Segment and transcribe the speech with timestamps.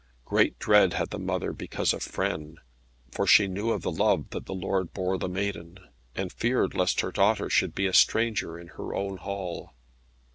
[0.25, 2.55] Great dread had the mother because of Frêne,
[3.11, 5.77] for she knew of the love that the lord bore the maiden,
[6.15, 9.75] and feared lest her daughter should be a stranger in her own hall.